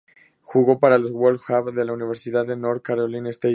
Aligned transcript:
Jugó 0.41 0.79
para 0.79 0.97
los 0.97 1.11
"Wolfpack" 1.13 1.73
de 1.75 1.85
la 1.85 1.93
Universidad 1.93 2.47
de 2.47 2.57
North 2.57 2.81
Carolina 2.81 3.29
State. 3.29 3.49